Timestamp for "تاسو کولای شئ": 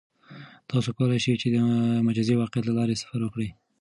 0.69-1.35